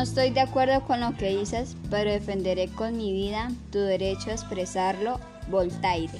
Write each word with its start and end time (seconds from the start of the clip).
No 0.00 0.04
estoy 0.04 0.30
de 0.30 0.40
acuerdo 0.40 0.80
con 0.86 1.00
lo 1.00 1.14
que 1.14 1.36
dices, 1.36 1.76
pero 1.90 2.10
defenderé 2.10 2.68
con 2.68 2.96
mi 2.96 3.12
vida 3.12 3.50
tu 3.70 3.80
derecho 3.80 4.30
a 4.30 4.32
expresarlo, 4.32 5.20
Voltaire. 5.50 6.18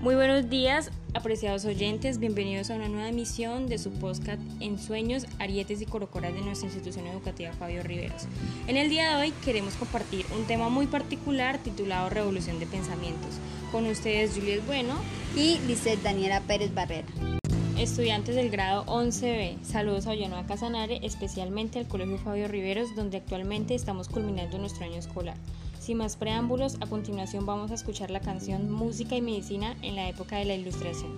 Muy 0.00 0.16
buenos 0.16 0.50
días, 0.50 0.90
apreciados 1.14 1.64
oyentes. 1.64 2.18
Bienvenidos 2.18 2.70
a 2.70 2.74
una 2.74 2.88
nueva 2.88 3.08
emisión 3.08 3.68
de 3.68 3.78
su 3.78 3.92
podcast 3.92 4.42
En 4.58 4.80
Sueños, 4.80 5.28
Arietes 5.38 5.80
y 5.80 5.86
Corocoras 5.86 6.34
de 6.34 6.40
nuestra 6.40 6.66
institución 6.66 7.06
educativa 7.06 7.52
Fabio 7.52 7.84
Riveros. 7.84 8.26
En 8.66 8.76
el 8.76 8.90
día 8.90 9.10
de 9.10 9.22
hoy 9.22 9.30
queremos 9.44 9.74
compartir 9.74 10.26
un 10.36 10.44
tema 10.46 10.68
muy 10.68 10.88
particular 10.88 11.58
titulado 11.58 12.10
Revolución 12.10 12.58
de 12.58 12.66
Pensamientos. 12.66 13.30
Con 13.70 13.86
ustedes, 13.86 14.34
Juliet 14.34 14.66
Bueno 14.66 14.94
y 15.36 15.60
Lizeth 15.68 16.02
Daniela 16.02 16.40
Pérez 16.40 16.74
Barrera 16.74 17.06
estudiantes 17.82 18.34
del 18.34 18.50
grado 18.50 18.84
11B. 18.84 19.62
Saludos 19.62 20.06
a 20.06 20.10
Ollanoa 20.10 20.46
Casanare, 20.46 21.00
especialmente 21.02 21.78
al 21.78 21.88
Colegio 21.88 22.18
Fabio 22.18 22.46
Riveros, 22.46 22.94
donde 22.94 23.16
actualmente 23.16 23.74
estamos 23.74 24.08
culminando 24.08 24.58
nuestro 24.58 24.84
año 24.84 24.96
escolar. 24.96 25.36
Sin 25.78 25.96
más 25.96 26.16
preámbulos, 26.16 26.76
a 26.82 26.86
continuación 26.86 27.46
vamos 27.46 27.70
a 27.70 27.74
escuchar 27.74 28.10
la 28.10 28.20
canción 28.20 28.70
Música 28.70 29.16
y 29.16 29.22
Medicina 29.22 29.76
en 29.80 29.96
la 29.96 30.10
época 30.10 30.36
de 30.36 30.44
la 30.44 30.54
Ilustración. 30.56 31.16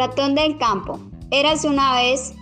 Ratón 0.00 0.34
del 0.34 0.56
campo. 0.56 0.98
Érase 1.30 1.68
una 1.68 1.92
vez 1.96 2.32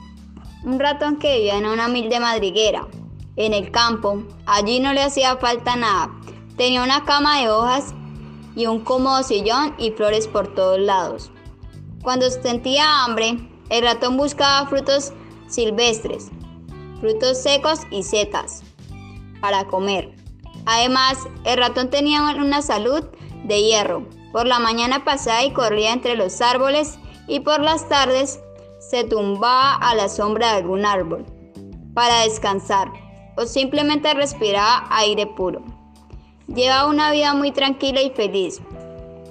un 0.63 0.79
ratón 0.79 1.17
que 1.17 1.39
vivía 1.39 1.59
en 1.59 1.67
una 1.67 1.89
humilde 1.89 2.21
madriguera, 2.21 2.87
en 3.35 3.53
el 3.53 3.73
campo. 3.73 4.23
Allí 4.47 4.79
no 4.79 4.93
le 4.93 5.03
hacía 5.03 5.37
falta 5.39 5.75
nada. 5.75 6.09
Tenía 6.57 6.85
una 6.85 7.05
cama 7.05 7.41
de 7.41 7.51
hojas 7.51 7.97
y 8.55 8.67
un 8.67 8.79
cómodo 8.85 9.25
sillón 9.25 9.75
y 9.77 9.91
flores 9.91 10.29
por 10.29 10.55
todos 10.55 10.79
lados. 10.79 11.33
Cuando 12.05 12.31
sentía 12.31 13.03
hambre, 13.03 13.37
el 13.71 13.83
ratón 13.83 14.17
buscaba 14.17 14.69
frutos 14.69 15.13
silvestres, 15.49 16.31
frutos 17.01 17.43
secos 17.43 17.81
y 17.91 18.05
setas 18.05 18.63
para 19.41 19.65
comer. 19.65 20.15
Además, 20.65 21.27
el 21.43 21.59
ratón 21.59 21.91
tenía 21.91 22.21
una 22.21 22.63
salud 22.63 23.03
de 23.43 23.63
hierro. 23.65 24.07
Por 24.31 24.47
la 24.47 24.61
mañana 24.61 25.05
pasaba 25.05 25.43
y 25.43 25.53
corría 25.53 25.93
entre 25.93 26.15
los 26.15 26.41
árboles 26.41 27.01
y 27.29 27.41
por 27.41 27.61
las 27.61 27.89
tardes 27.89 28.41
se 28.79 29.05
tumbaba 29.05 29.75
a 29.75 29.95
la 29.95 30.09
sombra 30.09 30.53
de 30.53 30.57
algún 30.59 30.87
árbol 30.87 31.25
para 31.95 32.23
descansar 32.23 32.91
o 33.37 33.47
simplemente 33.47 34.13
respiraba 34.15 34.87
aire 34.91 35.27
puro. 35.27 35.63
Llevaba 36.49 36.89
una 36.89 37.13
vida 37.13 37.35
muy 37.35 37.53
tranquila 37.53 38.01
y 38.01 38.11
feliz. 38.11 38.61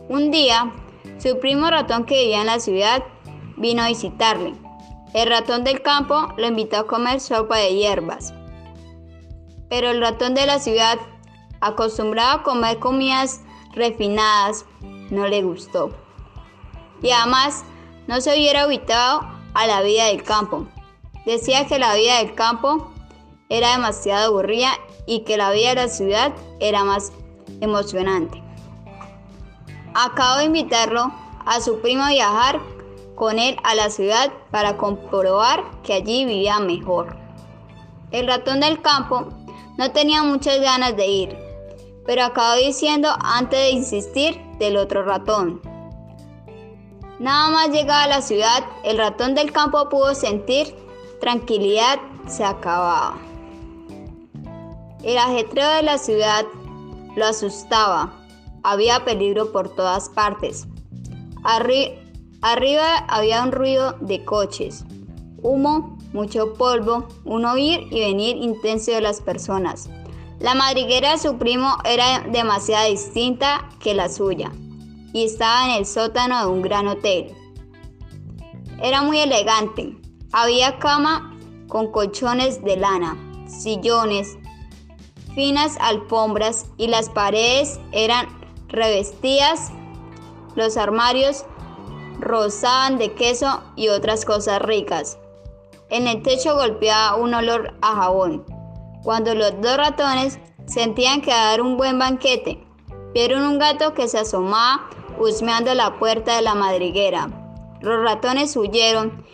Un 0.07 0.31
día, 0.31 0.71
su 1.17 1.39
primo 1.39 1.69
ratón 1.69 2.05
que 2.05 2.21
vivía 2.21 2.41
en 2.41 2.47
la 2.47 2.59
ciudad 2.59 3.03
vino 3.57 3.81
a 3.81 3.87
visitarle. 3.87 4.53
El 5.13 5.29
ratón 5.29 5.63
del 5.63 5.81
campo 5.81 6.29
lo 6.37 6.47
invitó 6.47 6.77
a 6.77 6.87
comer 6.87 7.19
sopa 7.19 7.57
de 7.57 7.75
hierbas. 7.75 8.33
Pero 9.69 9.89
el 9.89 9.99
ratón 9.99 10.35
de 10.35 10.45
la 10.45 10.59
ciudad, 10.59 10.99
acostumbrado 11.59 12.37
a 12.37 12.43
comer 12.43 12.77
comidas 12.79 13.41
refinadas, 13.73 14.65
no 15.09 15.27
le 15.27 15.41
gustó. 15.41 15.89
Y 17.01 17.11
además 17.11 17.65
no 18.07 18.21
se 18.21 18.31
hubiera 18.31 18.63
habituado 18.63 19.21
a 19.53 19.67
la 19.67 19.81
vida 19.81 20.05
del 20.05 20.23
campo. 20.23 20.67
Decía 21.25 21.67
que 21.67 21.79
la 21.79 21.93
vida 21.95 22.17
del 22.19 22.35
campo 22.35 22.91
era 23.49 23.71
demasiado 23.71 24.27
aburrida 24.27 24.71
y 25.05 25.21
que 25.21 25.37
la 25.37 25.51
vida 25.51 25.69
de 25.69 25.75
la 25.75 25.87
ciudad 25.89 26.33
era 26.59 26.83
más 26.83 27.11
emocionante. 27.61 28.41
Acabo 29.93 30.37
de 30.37 30.45
invitarlo 30.45 31.11
a 31.45 31.61
su 31.61 31.79
primo 31.81 32.03
a 32.03 32.09
viajar 32.09 32.59
con 33.15 33.39
él 33.39 33.57
a 33.63 33.73
la 33.73 33.89
ciudad 33.89 34.31
para 34.51 34.77
comprobar 34.77 35.63
que 35.81 35.93
allí 35.93 36.25
vivía 36.25 36.59
mejor. 36.59 37.17
El 38.11 38.27
ratón 38.27 38.59
del 38.59 38.81
campo 38.81 39.27
no 39.77 39.91
tenía 39.91 40.23
muchas 40.23 40.59
ganas 40.61 40.95
de 40.95 41.07
ir, 41.07 41.37
pero 42.05 42.23
acabó 42.23 42.55
diciendo 42.57 43.09
antes 43.19 43.59
de 43.59 43.71
insistir 43.71 44.39
del 44.59 44.77
otro 44.77 45.03
ratón. 45.03 45.61
Nada 47.19 47.49
más 47.49 47.69
llegada 47.69 48.03
a 48.03 48.07
la 48.07 48.21
ciudad, 48.21 48.63
el 48.83 48.97
ratón 48.97 49.33
del 49.33 49.51
campo 49.51 49.89
pudo 49.89 50.13
sentir 50.13 50.75
tranquilidad 51.19 51.97
se 52.27 52.43
acababa. 52.43 53.17
El 55.03 55.17
ajetreo 55.17 55.67
de 55.77 55.83
la 55.83 55.97
ciudad 55.97 56.45
lo 57.15 57.25
asustaba. 57.25 58.13
Había 58.61 59.03
peligro 59.03 59.51
por 59.51 59.73
todas 59.73 60.09
partes. 60.09 60.67
arriba 61.43 62.97
había 63.07 63.41
un 63.41 63.51
ruido 63.51 63.95
de 63.99 64.23
coches, 64.23 64.85
humo, 65.41 65.97
mucho 66.13 66.53
polvo, 66.53 67.07
un 67.25 67.45
oír 67.45 67.87
y 67.89 67.99
venir 67.99 68.37
intenso 68.37 68.91
de 68.91 69.01
las 69.01 69.21
personas. 69.21 69.89
La 70.39 70.53
madriguera 70.53 71.13
de 71.13 71.17
su 71.17 71.37
primo 71.39 71.77
era 71.83 72.19
demasiado 72.31 72.91
distinta 72.91 73.69
que 73.79 73.95
la 73.95 74.07
suya 74.07 74.51
y 75.17 75.25
estaba 75.25 75.65
en 75.65 75.71
el 75.71 75.87
sótano 75.87 76.39
de 76.39 76.45
un 76.45 76.61
gran 76.61 76.87
hotel. 76.87 77.35
Era 78.83 79.01
muy 79.01 79.17
elegante. 79.17 79.97
Había 80.31 80.77
cama 80.77 81.35
con 81.67 81.91
colchones 81.91 82.63
de 82.63 82.77
lana, 82.77 83.17
sillones, 83.47 84.37
finas 85.33 85.75
alfombras 85.81 86.67
y 86.77 86.85
las 86.85 87.09
paredes 87.09 87.79
eran 87.93 88.27
revestidas. 88.67 89.71
Los 90.55 90.77
armarios 90.77 91.45
rozaban 92.19 92.99
de 92.99 93.15
queso 93.15 93.63
y 93.75 93.87
otras 93.87 94.23
cosas 94.23 94.61
ricas. 94.61 95.17
En 95.89 96.07
el 96.07 96.21
techo 96.21 96.53
golpeaba 96.53 97.15
un 97.15 97.33
olor 97.33 97.73
a 97.81 97.95
jabón. 97.95 98.45
Cuando 99.01 99.33
los 99.33 99.59
dos 99.61 99.77
ratones 99.77 100.37
sentían 100.67 101.21
que 101.21 101.31
dar 101.31 101.59
un 101.59 101.75
buen 101.75 101.97
banquete, 101.97 102.63
vieron 103.15 103.47
un 103.47 103.57
gato 103.57 103.95
que 103.95 104.07
se 104.07 104.19
asomaba 104.19 104.87
husmeando 105.19 105.73
la 105.73 105.97
puerta 105.99 106.35
de 106.35 106.41
la 106.41 106.55
madriguera. 106.55 107.29
Los 107.81 108.03
ratones 108.03 108.55
huyeron, 108.55 109.25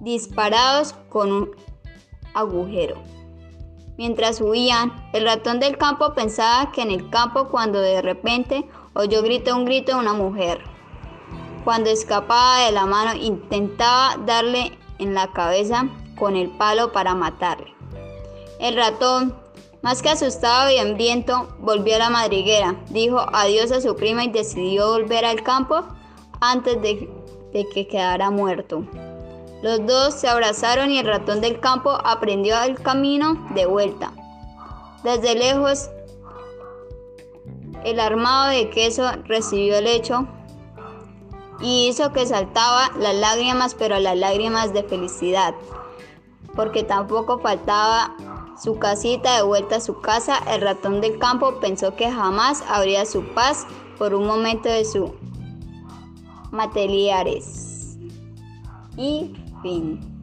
disparados 0.00 0.94
con 1.08 1.32
un 1.32 1.50
agujero. 2.34 2.96
Mientras 3.96 4.40
huían, 4.40 4.92
el 5.12 5.24
ratón 5.24 5.58
del 5.58 5.76
campo 5.76 6.14
pensaba 6.14 6.70
que 6.70 6.82
en 6.82 6.92
el 6.92 7.10
campo 7.10 7.48
cuando 7.48 7.80
de 7.80 8.00
repente 8.00 8.64
oyó 8.94 9.22
grito 9.22 9.56
un 9.56 9.64
grito 9.64 9.92
de 9.92 9.98
una 9.98 10.12
mujer. 10.12 10.62
Cuando 11.64 11.90
escapaba 11.90 12.64
de 12.64 12.72
la 12.72 12.86
mano 12.86 13.14
intentaba 13.14 14.16
darle 14.24 14.78
en 14.98 15.14
la 15.14 15.32
cabeza 15.32 15.88
con 16.16 16.36
el 16.36 16.48
palo 16.50 16.92
para 16.92 17.14
matarle. 17.14 17.74
El 18.60 18.76
ratón 18.76 19.34
más 19.82 20.02
que 20.02 20.10
asustado 20.10 20.70
y 20.70 20.78
hambriento, 20.78 21.48
volvió 21.60 21.96
a 21.96 21.98
la 21.98 22.10
madriguera, 22.10 22.74
dijo 22.90 23.20
adiós 23.32 23.70
a 23.70 23.80
su 23.80 23.94
prima 23.94 24.24
y 24.24 24.30
decidió 24.30 24.88
volver 24.88 25.24
al 25.24 25.42
campo 25.42 25.84
antes 26.40 26.80
de, 26.82 27.08
que 27.52 27.88
quedara 27.88 28.30
muerto. 28.30 28.84
Los 29.62 29.84
dos 29.86 30.14
se 30.14 30.28
abrazaron 30.28 30.90
y 30.90 30.98
el 30.98 31.06
ratón 31.06 31.40
del 31.40 31.60
campo 31.60 31.90
aprendió 32.04 32.60
el 32.62 32.80
camino 32.80 33.46
de 33.54 33.66
vuelta. 33.66 34.12
Desde 35.02 35.34
lejos 35.34 35.90
El 37.84 38.00
armado 38.00 38.50
de 38.50 38.70
queso 38.70 39.10
recibió 39.24 39.78
el 39.78 39.86
hecho 39.86 40.26
y 41.60 41.88
hizo 41.88 42.12
que 42.12 42.26
saltaba 42.26 42.90
las 42.98 43.14
lágrimas, 43.14 43.74
pero 43.74 43.98
las 43.98 44.16
lágrimas 44.16 44.72
de 44.72 44.82
felicidad, 44.82 45.54
porque 46.54 46.82
tampoco 46.82 47.38
faltaba 47.38 48.16
su 48.60 48.78
casita 48.78 49.36
de 49.36 49.42
vuelta 49.42 49.76
a 49.76 49.80
su 49.80 50.00
casa. 50.00 50.38
El 50.48 50.62
ratón 50.62 51.00
del 51.00 51.18
campo 51.18 51.60
pensó 51.60 51.96
que 51.96 52.10
jamás 52.10 52.62
habría 52.68 53.06
su 53.06 53.22
paz 53.34 53.66
por 53.98 54.14
un 54.14 54.26
momento 54.26 54.68
de 54.68 54.84
su 54.84 55.14
materiales. 56.50 57.96
Y 58.96 59.32
fin. 59.62 60.17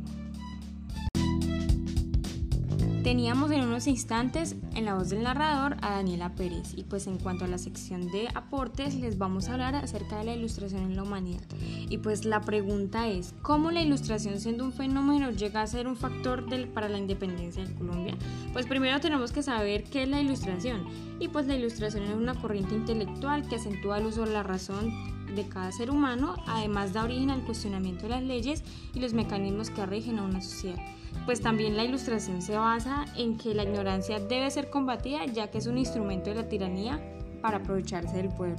Teníamos 3.05 3.51
en 3.51 3.61
unos 3.61 3.85
instantes 3.85 4.55
en 4.73 4.85
la 4.85 4.95
voz 4.95 5.11
del 5.11 5.21
narrador 5.21 5.77
a 5.83 5.91
Daniela 5.91 6.33
Pérez 6.33 6.73
y 6.75 6.85
pues 6.85 7.05
en 7.05 7.19
cuanto 7.19 7.45
a 7.45 7.47
la 7.47 7.59
sección 7.59 8.09
de 8.09 8.29
aportes 8.33 8.95
les 8.95 9.19
vamos 9.19 9.47
a 9.47 9.53
hablar 9.53 9.75
acerca 9.75 10.17
de 10.17 10.23
la 10.23 10.33
ilustración 10.33 10.81
en 10.81 10.95
la 10.95 11.03
humanidad. 11.03 11.43
Y 11.87 11.99
pues 11.99 12.25
la 12.25 12.41
pregunta 12.41 13.07
es, 13.07 13.35
¿cómo 13.43 13.69
la 13.69 13.83
ilustración 13.83 14.39
siendo 14.39 14.65
un 14.65 14.73
fenómeno 14.73 15.29
llega 15.29 15.61
a 15.61 15.67
ser 15.67 15.87
un 15.87 15.95
factor 15.95 16.47
para 16.73 16.89
la 16.89 16.97
independencia 16.97 17.63
de 17.63 17.75
Colombia? 17.75 18.15
Pues 18.53 18.65
primero 18.65 18.99
tenemos 18.99 19.31
que 19.31 19.43
saber 19.43 19.83
qué 19.83 20.01
es 20.01 20.09
la 20.09 20.19
ilustración. 20.19 20.87
Y 21.19 21.27
pues 21.27 21.45
la 21.45 21.55
ilustración 21.55 22.05
es 22.05 22.15
una 22.15 22.33
corriente 22.33 22.73
intelectual 22.73 23.47
que 23.47 23.57
acentúa 23.57 23.99
el 23.99 24.07
uso 24.07 24.25
de 24.25 24.33
la 24.33 24.41
razón 24.41 25.14
de 25.33 25.47
cada 25.47 25.71
ser 25.71 25.89
humano, 25.89 26.35
además 26.47 26.93
da 26.93 27.03
origen 27.03 27.29
al 27.29 27.43
cuestionamiento 27.43 28.03
de 28.03 28.09
las 28.09 28.23
leyes 28.23 28.63
y 28.93 28.99
los 28.99 29.13
mecanismos 29.13 29.69
que 29.69 29.85
rigen 29.85 30.19
a 30.19 30.23
una 30.23 30.41
sociedad 30.41 30.79
pues 31.25 31.41
también 31.41 31.75
la 31.75 31.83
ilustración 31.83 32.41
se 32.41 32.57
basa 32.57 33.05
en 33.15 33.37
que 33.37 33.53
la 33.53 33.63
ignorancia 33.63 34.19
debe 34.19 34.49
ser 34.51 34.69
combatida 34.69 35.25
ya 35.25 35.49
que 35.49 35.57
es 35.57 35.67
un 35.67 35.77
instrumento 35.77 36.29
de 36.29 36.35
la 36.35 36.47
tiranía 36.49 36.99
para 37.41 37.57
aprovecharse 37.57 38.17
del 38.17 38.29
pueblo. 38.29 38.57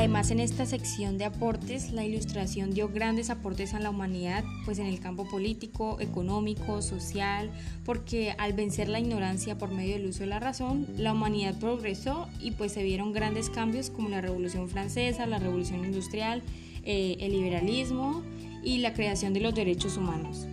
Además, 0.00 0.30
en 0.30 0.40
esta 0.40 0.64
sección 0.64 1.18
de 1.18 1.26
aportes, 1.26 1.92
la 1.92 2.06
ilustración 2.06 2.72
dio 2.72 2.88
grandes 2.88 3.28
aportes 3.28 3.74
a 3.74 3.80
la 3.80 3.90
humanidad, 3.90 4.44
pues 4.64 4.78
en 4.78 4.86
el 4.86 4.98
campo 4.98 5.28
político, 5.28 6.00
económico, 6.00 6.80
social, 6.80 7.50
porque 7.84 8.34
al 8.38 8.54
vencer 8.54 8.88
la 8.88 8.98
ignorancia 8.98 9.58
por 9.58 9.70
medio 9.70 9.96
del 9.96 10.06
uso 10.06 10.20
de 10.20 10.28
la 10.28 10.40
razón, 10.40 10.86
la 10.96 11.12
humanidad 11.12 11.58
progresó 11.60 12.30
y 12.40 12.52
pues 12.52 12.72
se 12.72 12.82
vieron 12.82 13.12
grandes 13.12 13.50
cambios 13.50 13.90
como 13.90 14.08
la 14.08 14.22
Revolución 14.22 14.70
Francesa, 14.70 15.26
la 15.26 15.38
Revolución 15.38 15.84
Industrial, 15.84 16.42
eh, 16.82 17.18
el 17.20 17.32
liberalismo 17.32 18.22
y 18.64 18.78
la 18.78 18.94
creación 18.94 19.34
de 19.34 19.40
los 19.40 19.54
derechos 19.54 19.98
humanos. 19.98 20.46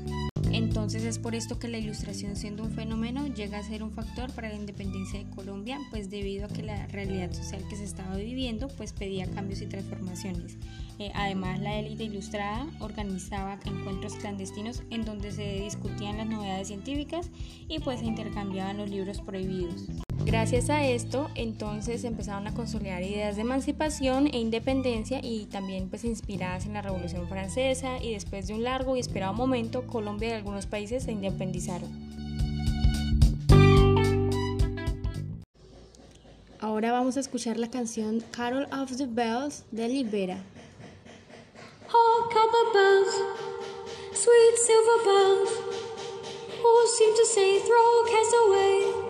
Entonces 0.78 1.06
es 1.06 1.18
por 1.18 1.34
esto 1.34 1.58
que 1.58 1.68
la 1.68 1.80
ilustración 1.80 2.36
siendo 2.36 2.62
un 2.62 2.72
fenómeno 2.72 3.26
llega 3.26 3.58
a 3.58 3.64
ser 3.64 3.82
un 3.82 3.92
factor 3.92 4.32
para 4.34 4.50
la 4.50 4.56
independencia 4.56 5.18
de 5.18 5.28
Colombia, 5.32 5.80
pues 5.90 6.12
debido 6.12 6.46
a 6.46 6.50
que 6.50 6.62
la 6.62 6.86
realidad 6.86 7.34
social 7.34 7.68
que 7.68 7.76
se 7.76 7.84
estaba 7.84 8.16
viviendo 8.16 8.68
pues 8.68 8.94
pedía 8.94 9.26
cambios 9.26 9.62
y 9.62 9.66
transformaciones. 9.66 10.56
Eh, 11.00 11.12
además 11.16 11.60
la 11.62 11.80
élite 11.80 12.04
ilustrada 12.04 12.68
organizaba 12.80 13.60
encuentros 13.66 14.14
clandestinos 14.18 14.84
en 14.92 15.04
donde 15.04 15.32
se 15.32 15.62
discutían 15.62 16.18
las 16.18 16.28
novedades 16.28 16.68
científicas 16.68 17.32
y 17.68 17.80
pues 17.80 18.02
se 18.02 18.06
intercambiaban 18.06 18.78
los 18.78 18.88
libros 18.88 19.20
prohibidos. 19.22 19.88
Gracias 20.28 20.70
a 20.70 20.86
esto, 20.86 21.30
entonces 21.36 22.04
empezaron 22.04 22.48
a 22.48 22.54
consolidar 22.54 23.02
ideas 23.02 23.38
de 23.38 23.44
emancipación 23.44 24.28
e 24.28 24.40
independencia 24.40 25.22
y 25.24 25.46
también 25.46 25.88
pues 25.88 26.04
inspiradas 26.04 26.66
en 26.66 26.74
la 26.74 26.82
Revolución 26.82 27.30
Francesa 27.30 28.04
y 28.04 28.12
después 28.12 28.46
de 28.48 28.54
un 28.54 28.62
largo 28.62 28.98
y 28.98 29.00
esperado 29.00 29.32
momento, 29.32 29.88
Colombia 29.88 30.28
y 30.28 30.32
algunos 30.34 30.66
países 30.66 31.04
se 31.04 31.14
independizaron. 31.14 31.90
Ahora 36.60 36.92
vamos 36.92 37.16
a 37.16 37.22
escuchar 37.22 37.58
la 37.58 37.70
canción 37.70 38.22
Carol 38.32 38.68
of 38.74 38.98
the 38.98 39.06
Bells 39.06 39.64
de 39.72 39.88
Libera. 39.88 40.44
At 42.30 42.52
the 42.52 42.66
bells, 42.74 43.14
sweet 44.14 44.58
silver 44.58 45.04
bells, 45.06 45.50
all 46.64 46.88
seem 46.98 47.16
to 47.16 47.26
say 47.26 47.60
throw 47.60 48.06
cares 48.06 48.34
away. 48.46 49.07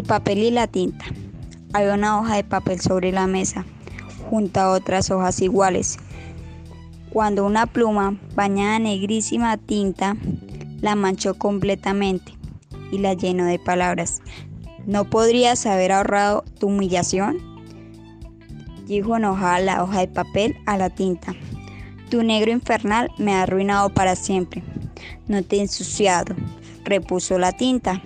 El 0.00 0.06
papel 0.06 0.38
y 0.38 0.50
la 0.50 0.66
tinta. 0.66 1.04
Había 1.74 1.92
una 1.92 2.18
hoja 2.18 2.36
de 2.36 2.44
papel 2.44 2.80
sobre 2.80 3.12
la 3.12 3.26
mesa, 3.26 3.66
junto 4.30 4.58
a 4.58 4.70
otras 4.70 5.10
hojas 5.10 5.42
iguales. 5.42 5.98
Cuando 7.10 7.44
una 7.44 7.66
pluma, 7.66 8.18
bañada 8.34 8.76
en 8.76 8.84
negrísima 8.84 9.58
tinta, 9.58 10.16
la 10.80 10.94
manchó 10.94 11.34
completamente 11.34 12.32
y 12.90 12.96
la 12.96 13.12
llenó 13.12 13.44
de 13.44 13.58
palabras. 13.58 14.22
¿No 14.86 15.04
podrías 15.04 15.66
haber 15.66 15.92
ahorrado 15.92 16.44
tu 16.58 16.68
humillación? 16.68 17.36
Dijo 18.86 19.18
enojada 19.18 19.60
la 19.60 19.84
hoja 19.84 20.00
de 20.00 20.08
papel 20.08 20.56
a 20.64 20.78
la 20.78 20.88
tinta. 20.88 21.34
Tu 22.08 22.22
negro 22.22 22.50
infernal 22.50 23.10
me 23.18 23.34
ha 23.34 23.42
arruinado 23.42 23.90
para 23.90 24.16
siempre. 24.16 24.62
No 25.28 25.42
te 25.42 25.56
he 25.56 25.60
ensuciado, 25.60 26.34
repuso 26.84 27.38
la 27.38 27.52
tinta. 27.52 28.02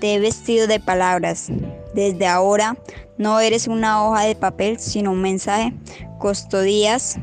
Te 0.00 0.14
he 0.14 0.20
vestido 0.20 0.66
de 0.66 0.78
palabras. 0.78 1.48
Desde 1.94 2.26
ahora 2.26 2.76
no 3.16 3.40
eres 3.40 3.66
una 3.66 4.04
hoja 4.04 4.24
de 4.24 4.34
papel, 4.34 4.78
sino 4.78 5.12
un 5.12 5.22
mensaje. 5.22 5.72
Costó 6.18 6.60
días 6.60 7.18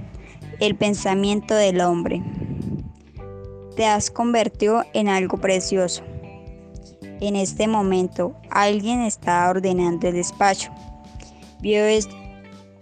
el 0.59 0.75
pensamiento 0.75 1.53
del 1.53 1.81
hombre. 1.81 2.23
Te 3.75 3.85
has 3.85 4.09
convertido 4.09 4.85
en 4.93 5.07
algo 5.07 5.37
precioso. 5.37 6.03
En 7.21 7.35
este 7.35 7.67
momento 7.67 8.35
alguien 8.49 9.01
está 9.01 9.47
ordenando 9.49 10.07
el 10.07 10.15
despacho. 10.15 10.71
Vio 11.59 11.83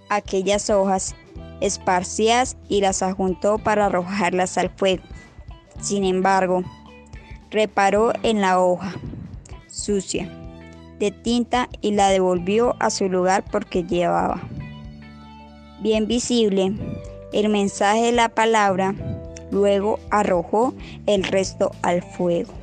aquellas 0.10 0.70
hojas 0.70 1.16
esparcidas 1.60 2.56
y 2.70 2.80
las 2.80 3.04
ajuntó 3.04 3.58
para 3.58 3.88
arrojarlas 3.88 4.58
al 4.58 4.70
fuego. 4.70 5.04
Sin 5.82 6.06
embargo, 6.06 6.64
reparó 7.50 8.14
en 8.24 8.40
la 8.40 8.60
hoja 8.60 8.96
sucia 9.72 10.30
de 11.00 11.10
tinta 11.10 11.68
y 11.82 11.92
la 11.92 12.10
devolvió 12.10 12.76
a 12.80 12.92
su 12.92 13.10
lugar 13.10 13.44
porque 13.52 13.84
llevaba 13.84 14.40
bien 15.82 16.08
visible 16.08 16.74
el 17.34 17.50
mensaje 17.50 18.04
de 18.04 18.12
la 18.12 18.30
palabra, 18.30 18.94
luego 19.52 20.00
arrojó 20.12 20.76
el 21.08 21.24
resto 21.24 21.72
al 21.82 22.04
fuego. 22.04 22.54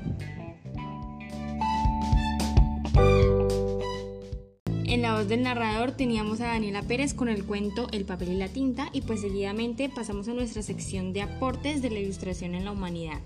En 4.85 5.03
la 5.03 5.17
voz 5.17 5.29
del 5.29 5.43
narrador 5.43 5.93
teníamos 5.93 6.41
a 6.41 6.47
Daniela 6.47 6.83
Pérez 6.83 7.13
con 7.13 7.29
el 7.29 7.45
cuento 7.45 7.89
El 7.93 8.05
papel 8.05 8.33
y 8.33 8.37
la 8.37 8.49
tinta 8.49 8.89
y 8.93 9.03
pues 9.03 9.21
seguidamente 9.21 9.89
pasamos 9.89 10.29
a 10.29 10.33
nuestra 10.33 10.63
sección 10.63 11.13
de 11.13 11.23
aportes 11.23 11.83
de 11.83 11.91
la 11.91 11.99
ilustración 11.99 12.55
en 12.55 12.65
la 12.65 12.73
humanidad. 12.73 13.21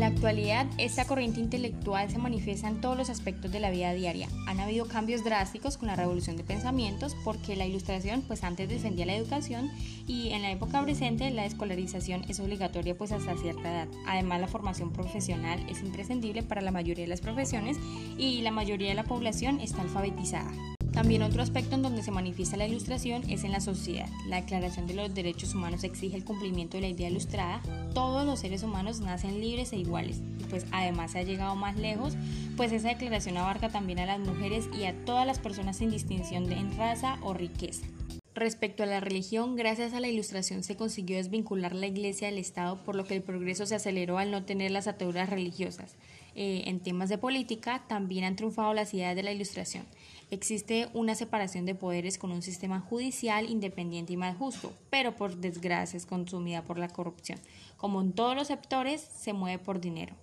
En 0.00 0.06
la 0.06 0.12
actualidad, 0.14 0.66
esta 0.78 1.04
corriente 1.04 1.40
intelectual 1.40 2.10
se 2.10 2.16
manifiesta 2.16 2.66
en 2.68 2.80
todos 2.80 2.96
los 2.96 3.10
aspectos 3.10 3.52
de 3.52 3.60
la 3.60 3.68
vida 3.68 3.92
diaria. 3.92 4.28
Han 4.46 4.58
habido 4.58 4.88
cambios 4.88 5.24
drásticos 5.24 5.76
con 5.76 5.88
la 5.88 5.94
revolución 5.94 6.38
de 6.38 6.42
pensamientos 6.42 7.14
porque 7.22 7.54
la 7.54 7.66
ilustración 7.66 8.22
pues 8.22 8.42
antes 8.42 8.70
defendía 8.70 9.04
la 9.04 9.14
educación 9.14 9.70
y 10.06 10.30
en 10.30 10.40
la 10.40 10.52
época 10.52 10.82
presente 10.82 11.28
la 11.30 11.44
escolarización 11.44 12.24
es 12.30 12.40
obligatoria 12.40 12.96
pues 12.96 13.12
hasta 13.12 13.36
cierta 13.36 13.70
edad. 13.70 13.88
Además 14.06 14.40
la 14.40 14.48
formación 14.48 14.90
profesional 14.90 15.62
es 15.68 15.82
imprescindible 15.82 16.42
para 16.42 16.62
la 16.62 16.70
mayoría 16.70 17.04
de 17.04 17.10
las 17.10 17.20
profesiones 17.20 17.76
y 18.16 18.40
la 18.40 18.52
mayoría 18.52 18.88
de 18.88 18.94
la 18.94 19.04
población 19.04 19.60
está 19.60 19.82
alfabetizada. 19.82 20.50
También 20.92 21.22
otro 21.22 21.42
aspecto 21.42 21.76
en 21.76 21.82
donde 21.82 22.02
se 22.02 22.10
manifiesta 22.10 22.56
la 22.56 22.66
ilustración 22.66 23.22
es 23.30 23.44
en 23.44 23.52
la 23.52 23.60
sociedad. 23.60 24.08
La 24.26 24.40
Declaración 24.40 24.86
de 24.86 24.94
los 24.94 25.14
Derechos 25.14 25.54
Humanos 25.54 25.84
exige 25.84 26.16
el 26.16 26.24
cumplimiento 26.24 26.76
de 26.76 26.82
la 26.82 26.88
idea 26.88 27.08
ilustrada. 27.08 27.62
Todos 27.94 28.26
los 28.26 28.40
seres 28.40 28.62
humanos 28.62 29.00
nacen 29.00 29.40
libres 29.40 29.72
e 29.72 29.76
iguales. 29.76 30.20
Pues 30.48 30.66
además 30.72 31.12
se 31.12 31.20
ha 31.20 31.22
llegado 31.22 31.54
más 31.54 31.76
lejos, 31.76 32.16
pues 32.56 32.72
esa 32.72 32.88
declaración 32.88 33.36
abarca 33.36 33.68
también 33.68 34.00
a 34.00 34.06
las 34.06 34.18
mujeres 34.18 34.68
y 34.76 34.84
a 34.84 35.04
todas 35.04 35.26
las 35.26 35.38
personas 35.38 35.76
sin 35.76 35.90
distinción 35.90 36.44
de 36.46 36.56
raza 36.76 37.18
o 37.22 37.34
riqueza. 37.34 37.86
Respecto 38.34 38.84
a 38.84 38.86
la 38.86 39.00
religión, 39.00 39.56
gracias 39.56 39.92
a 39.92 40.00
la 40.00 40.08
ilustración 40.08 40.62
se 40.62 40.76
consiguió 40.76 41.16
desvincular 41.16 41.74
la 41.74 41.88
iglesia 41.88 42.28
del 42.28 42.38
Estado, 42.38 42.82
por 42.84 42.94
lo 42.94 43.04
que 43.04 43.16
el 43.16 43.22
progreso 43.22 43.66
se 43.66 43.74
aceleró 43.74 44.18
al 44.18 44.30
no 44.30 44.44
tener 44.44 44.70
las 44.70 44.86
ataduras 44.86 45.28
religiosas. 45.28 45.96
Eh, 46.36 46.62
en 46.66 46.78
temas 46.78 47.08
de 47.08 47.18
política, 47.18 47.84
también 47.88 48.24
han 48.24 48.36
triunfado 48.36 48.72
las 48.72 48.94
ideas 48.94 49.16
de 49.16 49.24
la 49.24 49.32
ilustración. 49.32 49.84
Existe 50.30 50.88
una 50.94 51.16
separación 51.16 51.66
de 51.66 51.74
poderes 51.74 52.16
con 52.16 52.30
un 52.30 52.42
sistema 52.42 52.78
judicial 52.78 53.50
independiente 53.50 54.12
y 54.12 54.16
más 54.16 54.36
justo, 54.36 54.72
pero 54.88 55.16
por 55.16 55.36
desgracia 55.36 55.96
es 55.96 56.06
consumida 56.06 56.62
por 56.62 56.78
la 56.78 56.88
corrupción. 56.88 57.40
Como 57.76 58.00
en 58.00 58.12
todos 58.12 58.36
los 58.36 58.46
sectores, 58.46 59.00
se 59.00 59.32
mueve 59.32 59.58
por 59.58 59.80
dinero. 59.80 60.14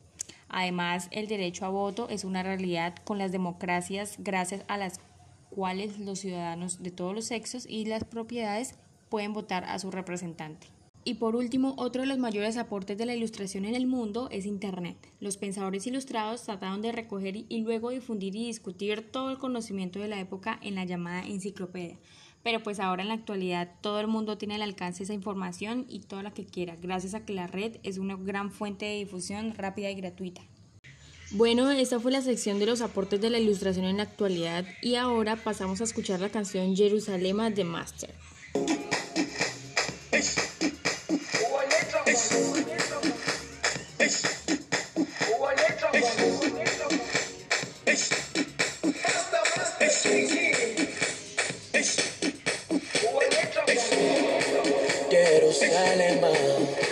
Además, 0.47 1.09
el 1.11 1.27
derecho 1.27 1.65
a 1.65 1.69
voto 1.69 2.07
es 2.09 2.23
una 2.23 2.41
realidad 2.41 2.95
con 3.03 3.17
las 3.17 3.33
democracias 3.33 4.15
gracias 4.19 4.63
a 4.69 4.77
las 4.77 5.01
cuales 5.49 5.99
los 5.99 6.19
ciudadanos 6.19 6.81
de 6.81 6.91
todos 6.91 7.13
los 7.13 7.25
sexos 7.25 7.65
y 7.67 7.85
las 7.85 8.05
propiedades 8.05 8.75
pueden 9.09 9.33
votar 9.33 9.65
a 9.65 9.77
su 9.77 9.91
representante. 9.91 10.67
Y 11.07 11.13
por 11.13 11.37
último, 11.37 11.73
otro 11.77 12.01
de 12.01 12.07
los 12.09 12.17
mayores 12.17 12.57
aportes 12.57 12.97
de 12.97 13.05
la 13.05 13.15
ilustración 13.15 13.63
en 13.63 13.75
el 13.75 13.87
mundo 13.87 14.27
es 14.29 14.45
Internet. 14.45 14.97
Los 15.21 15.37
pensadores 15.37 15.87
ilustrados 15.87 16.43
trataron 16.43 16.81
de 16.81 16.91
recoger 16.91 17.45
y 17.47 17.61
luego 17.61 17.91
difundir 17.91 18.35
y 18.35 18.47
discutir 18.47 19.09
todo 19.09 19.31
el 19.31 19.37
conocimiento 19.37 19.99
de 19.99 20.09
la 20.09 20.19
época 20.19 20.59
en 20.61 20.75
la 20.75 20.83
llamada 20.83 21.25
enciclopedia. 21.25 21.97
Pero 22.43 22.61
pues 22.61 22.81
ahora 22.81 23.03
en 23.03 23.07
la 23.07 23.13
actualidad 23.13 23.71
todo 23.79 24.01
el 24.01 24.07
mundo 24.07 24.37
tiene 24.37 24.55
al 24.55 24.63
alcance 24.63 25.03
esa 25.03 25.13
información 25.13 25.85
y 25.87 26.01
toda 26.01 26.23
la 26.23 26.33
que 26.33 26.45
quiera, 26.45 26.75
gracias 26.75 27.13
a 27.13 27.23
que 27.23 27.31
la 27.31 27.47
red 27.47 27.77
es 27.83 27.99
una 27.99 28.17
gran 28.17 28.51
fuente 28.51 28.85
de 28.85 28.95
difusión 28.95 29.53
rápida 29.55 29.89
y 29.89 29.95
gratuita. 29.95 30.41
Bueno, 31.31 31.71
esta 31.71 32.01
fue 32.01 32.11
la 32.11 32.21
sección 32.21 32.59
de 32.59 32.65
los 32.65 32.81
aportes 32.81 33.21
de 33.21 33.29
la 33.29 33.39
ilustración 33.39 33.85
en 33.85 33.95
la 33.95 34.03
actualidad 34.03 34.65
y 34.81 34.95
ahora 34.95 35.37
pasamos 35.37 35.79
a 35.79 35.85
escuchar 35.85 36.19
la 36.19 36.27
canción 36.27 36.75
Jerusalema 36.75 37.49
de 37.49 37.63
Master. 37.63 38.13
Jerusalén, 55.11 56.19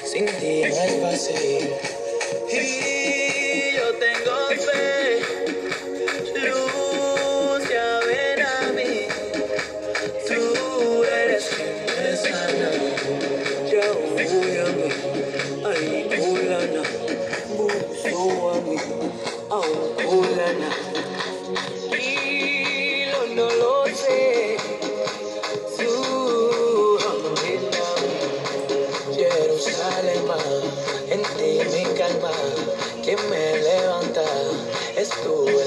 sin 0.05 0.25
ti 0.25 0.61
no 0.61 0.75
es 0.83 1.01
fácil. 1.01 1.94
Estuve 35.25 35.64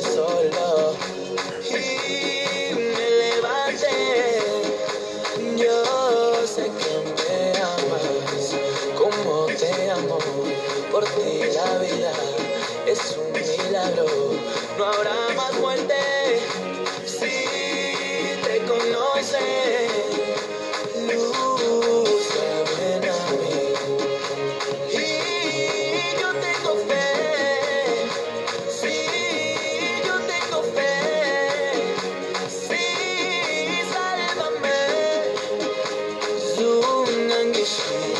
Christ. 37.76 38.17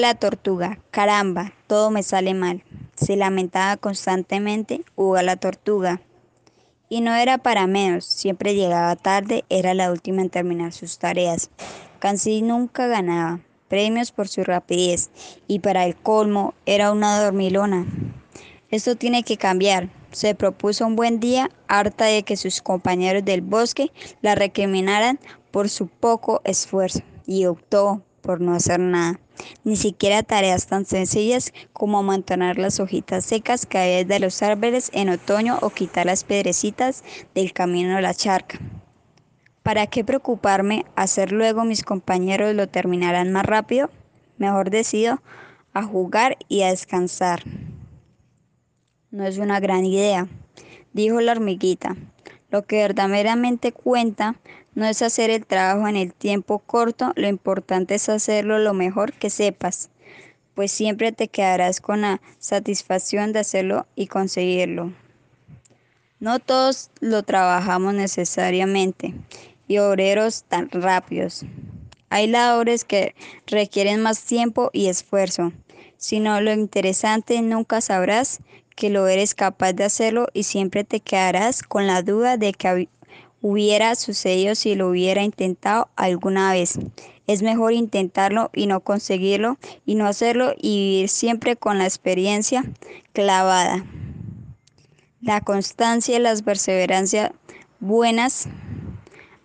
La 0.00 0.16
tortuga, 0.16 0.80
caramba, 0.90 1.52
todo 1.68 1.90
me 1.90 2.02
sale 2.02 2.34
mal. 2.34 2.64
Se 2.96 3.16
lamentaba 3.16 3.76
constantemente 3.76 4.84
Uga 4.96 5.22
la 5.22 5.36
tortuga. 5.36 6.00
Y 6.88 7.00
no 7.00 7.14
era 7.14 7.38
para 7.38 7.68
menos, 7.68 8.04
siempre 8.04 8.56
llegaba 8.56 8.96
tarde, 8.96 9.44
era 9.48 9.72
la 9.72 9.92
última 9.92 10.20
en 10.20 10.30
terminar 10.30 10.72
sus 10.72 10.98
tareas. 10.98 11.48
Casi 12.00 12.42
nunca 12.42 12.88
ganaba 12.88 13.40
premios 13.68 14.10
por 14.10 14.26
su 14.26 14.42
rapidez 14.42 15.10
y 15.46 15.60
para 15.60 15.86
el 15.86 15.94
colmo 15.94 16.54
era 16.66 16.90
una 16.90 17.22
dormilona. 17.22 17.86
Esto 18.70 18.96
tiene 18.96 19.22
que 19.22 19.36
cambiar. 19.36 19.90
Se 20.10 20.34
propuso 20.34 20.86
un 20.86 20.96
buen 20.96 21.20
día, 21.20 21.50
harta 21.68 22.06
de 22.06 22.24
que 22.24 22.36
sus 22.36 22.60
compañeros 22.60 23.24
del 23.24 23.42
bosque 23.42 23.92
la 24.22 24.34
recriminaran 24.34 25.20
por 25.52 25.68
su 25.68 25.86
poco 25.86 26.40
esfuerzo, 26.44 27.00
y 27.26 27.46
optó 27.46 28.02
por 28.22 28.40
no 28.40 28.54
hacer 28.54 28.80
nada, 28.80 29.20
ni 29.64 29.76
siquiera 29.76 30.22
tareas 30.22 30.66
tan 30.66 30.84
sencillas 30.84 31.52
como 31.72 31.98
amontonar 31.98 32.58
las 32.58 32.80
hojitas 32.80 33.24
secas 33.24 33.66
caídas 33.66 34.08
de 34.08 34.20
los 34.20 34.42
árboles 34.42 34.90
en 34.92 35.08
otoño 35.08 35.58
o 35.62 35.70
quitar 35.70 36.06
las 36.06 36.24
piedrecitas 36.24 37.04
del 37.34 37.52
camino 37.52 37.96
a 37.96 38.00
la 38.00 38.14
charca. 38.14 38.58
¿Para 39.62 39.86
qué 39.86 40.04
preocuparme 40.04 40.84
hacer 40.94 41.32
luego 41.32 41.64
mis 41.64 41.84
compañeros 41.84 42.54
lo 42.54 42.68
terminarán 42.68 43.32
más 43.32 43.46
rápido? 43.46 43.90
Mejor 44.36 44.70
decido 44.70 45.22
a 45.72 45.82
jugar 45.82 46.36
y 46.48 46.62
a 46.62 46.68
descansar. 46.68 47.42
No 49.10 49.24
es 49.24 49.38
una 49.38 49.60
gran 49.60 49.84
idea, 49.84 50.28
dijo 50.92 51.20
la 51.20 51.32
hormiguita. 51.32 51.96
Lo 52.50 52.66
que 52.66 52.76
verdaderamente 52.76 53.72
cuenta 53.72 54.36
no 54.74 54.84
es 54.86 55.02
hacer 55.02 55.30
el 55.30 55.46
trabajo 55.46 55.88
en 55.88 55.96
el 55.96 56.12
tiempo 56.12 56.58
corto, 56.58 57.12
lo 57.16 57.28
importante 57.28 57.94
es 57.94 58.08
hacerlo 58.08 58.58
lo 58.58 58.74
mejor 58.74 59.12
que 59.12 59.30
sepas, 59.30 59.90
pues 60.54 60.72
siempre 60.72 61.12
te 61.12 61.28
quedarás 61.28 61.80
con 61.80 62.02
la 62.02 62.20
satisfacción 62.38 63.32
de 63.32 63.40
hacerlo 63.40 63.86
y 63.94 64.06
conseguirlo. 64.06 64.92
No 66.20 66.38
todos 66.38 66.90
lo 67.00 67.22
trabajamos 67.22 67.94
necesariamente 67.94 69.14
y 69.68 69.78
obreros 69.78 70.44
tan 70.44 70.70
rápidos. 70.70 71.44
Hay 72.08 72.28
labores 72.28 72.84
que 72.84 73.14
requieren 73.46 74.00
más 74.00 74.22
tiempo 74.22 74.70
y 74.72 74.86
esfuerzo. 74.86 75.52
Si 75.96 76.20
no, 76.20 76.40
lo 76.40 76.52
interesante 76.52 77.40
nunca 77.42 77.80
sabrás 77.80 78.40
que 78.76 78.90
lo 78.90 79.06
eres 79.08 79.34
capaz 79.34 79.72
de 79.72 79.84
hacerlo 79.84 80.28
y 80.32 80.44
siempre 80.44 80.84
te 80.84 81.00
quedarás 81.00 81.62
con 81.62 81.86
la 81.86 82.02
duda 82.02 82.36
de 82.36 82.52
que 82.52 82.88
hubiera 83.46 83.94
sucedido 83.94 84.54
si 84.54 84.74
lo 84.74 84.88
hubiera 84.88 85.22
intentado 85.22 85.90
alguna 85.96 86.50
vez. 86.50 86.78
Es 87.26 87.42
mejor 87.42 87.74
intentarlo 87.74 88.48
y 88.54 88.66
no 88.66 88.80
conseguirlo 88.80 89.58
y 89.84 89.96
no 89.96 90.06
hacerlo 90.06 90.54
y 90.56 90.78
vivir 90.78 91.08
siempre 91.10 91.54
con 91.54 91.76
la 91.76 91.84
experiencia 91.84 92.64
clavada. 93.12 93.84
La 95.20 95.42
constancia 95.42 96.16
y 96.16 96.20
las 96.20 96.40
perseverancias 96.40 97.32
buenas 97.80 98.48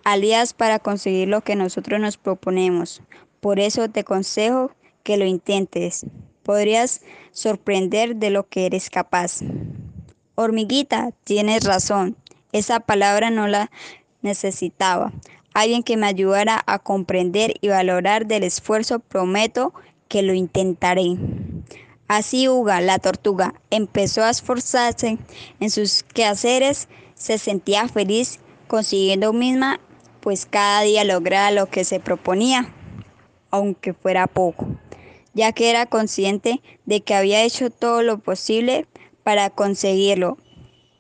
aliadas 0.06 0.54
para 0.54 0.80
conseguir 0.80 1.28
lo 1.28 1.42
que 1.42 1.58
nosotros 1.58 2.00
nos 2.00 2.16
proponemos. 2.16 3.02
Por 3.42 3.60
eso 3.60 3.90
te 3.90 4.00
aconsejo 4.00 4.72
que 5.04 5.18
lo 5.18 5.26
intentes 5.26 6.06
podrías 6.44 7.02
sorprender 7.32 8.16
de 8.16 8.30
lo 8.30 8.48
que 8.48 8.66
eres 8.66 8.90
capaz. 8.90 9.42
Hormiguita, 10.36 11.12
tienes 11.26 11.66
razón. 11.66 12.16
Esa 12.52 12.80
palabra 12.80 13.30
no 13.30 13.48
la 13.48 13.72
necesitaba. 14.22 15.12
Alguien 15.54 15.84
que 15.84 15.98
me 15.98 16.08
ayudara 16.08 16.62
a 16.66 16.80
comprender 16.80 17.54
y 17.62 17.70
valorar 17.70 18.26
del 18.28 18.44
esfuerzo, 18.44 19.00
prometo 19.00 19.74
que 20.08 20.22
lo 20.22 20.34
intentaré. 20.34 21.18
Así 22.08 22.48
Uga, 22.48 22.82
la 22.82 23.00
tortuga, 23.00 23.54
empezó 23.70 24.24
a 24.24 24.30
esforzarse 24.30 25.18
en 25.60 25.70
sus 25.70 26.04
quehaceres, 26.04 26.88
se 27.14 27.38
sentía 27.38 27.88
feliz 27.88 28.40
consiguiendo 28.68 29.34
misma, 29.34 29.80
pues 30.22 30.46
cada 30.46 30.82
día 30.82 31.04
lograba 31.04 31.52
lo 31.52 31.68
que 31.68 31.84
se 31.84 32.00
proponía, 32.00 32.74
aunque 33.52 33.94
fuera 33.94 34.28
poco 34.28 34.68
ya 35.34 35.52
que 35.52 35.70
era 35.70 35.86
consciente 35.86 36.62
de 36.86 37.02
que 37.02 37.14
había 37.16 37.44
hecho 37.44 37.70
todo 37.70 38.02
lo 38.02 38.20
posible 38.20 38.88
para 39.24 39.50
conseguirlo. 39.50 40.38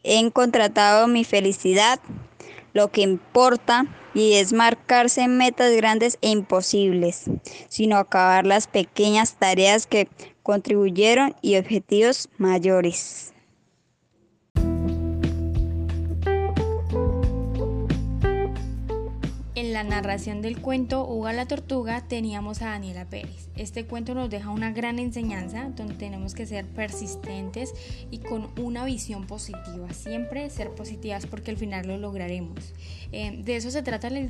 He 0.03 0.17
encontratado 0.17 1.07
mi 1.07 1.23
felicidad, 1.23 1.99
lo 2.73 2.89
que 2.91 3.01
importa, 3.01 3.85
y 4.13 4.33
es 4.33 4.53
marcarse 4.53 5.27
metas 5.27 5.75
grandes 5.75 6.17
e 6.21 6.29
imposibles, 6.29 7.25
sino 7.67 7.97
acabar 7.97 8.45
las 8.45 8.67
pequeñas 8.67 9.35
tareas 9.35 9.87
que 9.87 10.07
contribuyeron 10.43 11.35
y 11.41 11.57
objetivos 11.57 12.29
mayores. 12.37 13.33
Narración 19.89 20.43
del 20.43 20.61
cuento 20.61 21.05
Uga 21.07 21.33
la 21.33 21.47
Tortuga 21.47 22.05
teníamos 22.07 22.61
a 22.61 22.67
Daniela 22.67 23.05
Pérez. 23.05 23.49
Este 23.55 23.85
cuento 23.85 24.13
nos 24.13 24.29
deja 24.29 24.51
una 24.51 24.71
gran 24.71 24.99
enseñanza 24.99 25.71
donde 25.75 25.95
tenemos 25.95 26.35
que 26.35 26.45
ser 26.45 26.65
persistentes 26.65 27.73
y 28.11 28.19
con 28.19 28.49
una 28.59 28.85
visión 28.85 29.25
positiva. 29.25 29.91
Siempre 29.91 30.49
ser 30.51 30.69
positivas 30.69 31.25
porque 31.25 31.49
al 31.49 31.57
final 31.57 31.87
lo 31.87 31.97
lograremos. 31.97 32.73
Eh, 33.11 33.41
de 33.43 33.55
eso 33.55 33.71
se 33.71 33.81
trata 33.81 34.11
la, 34.11 34.21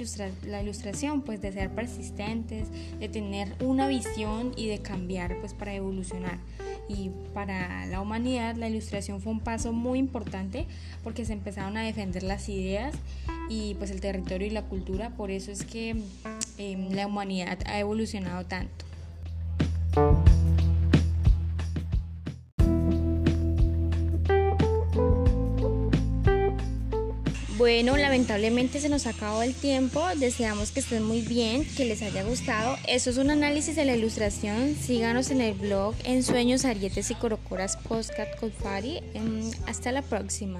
la, 0.47 0.63
ilustración, 0.63 1.21
pues 1.21 1.41
de 1.41 1.51
ser 1.51 1.69
persistentes, 1.75 2.69
de 2.97 3.09
tener 3.09 3.53
una 3.59 3.87
visión 3.87 4.53
y 4.55 4.67
de 4.67 4.79
cambiar 4.79 5.39
pues 5.41 5.53
para 5.53 5.73
evolucionar. 5.73 6.39
Y 6.87 7.11
para 7.33 7.85
la 7.85 7.99
humanidad 7.99 8.55
la 8.55 8.69
ilustración 8.69 9.21
fue 9.21 9.33
un 9.33 9.41
paso 9.41 9.73
muy 9.73 9.99
importante 9.99 10.67
porque 11.03 11.25
se 11.25 11.33
empezaron 11.33 11.75
a 11.75 11.83
defender 11.83 12.23
las 12.23 12.47
ideas 12.47 12.95
y 13.49 13.73
pues 13.75 13.91
el 13.91 13.99
territorio 13.99 14.47
y 14.47 14.51
la 14.51 14.63
cultura. 14.63 15.09
Por 15.09 15.31
eso 15.31 15.51
es 15.51 15.65
que 15.65 15.95
em, 16.57 16.91
la 16.91 17.07
humanidad 17.07 17.57
ha 17.65 17.79
evolucionado 17.79 18.45
tanto. 18.45 18.85
Bueno, 27.57 27.97
lamentablemente 27.97 28.79
se 28.79 28.87
nos 28.87 29.05
acabó 29.05 29.43
el 29.43 29.53
tiempo. 29.53 30.01
Deseamos 30.15 30.71
que 30.71 30.79
estén 30.79 31.03
muy 31.03 31.19
bien, 31.19 31.65
que 31.75 31.83
les 31.83 32.01
haya 32.01 32.23
gustado. 32.23 32.77
Eso 32.87 33.09
es 33.09 33.17
un 33.17 33.29
análisis 33.31 33.75
de 33.75 33.83
la 33.83 33.97
ilustración. 33.97 34.75
Síganos 34.75 35.29
en 35.29 35.41
el 35.41 35.55
blog 35.55 35.93
En 36.05 36.23
Sueños, 36.23 36.63
Arietes 36.63 37.11
y 37.11 37.15
Corocoras 37.15 37.75
Postcat 37.75 38.39
Colfari. 38.39 39.01
Hasta 39.67 39.91
la 39.91 40.01
próxima. 40.01 40.59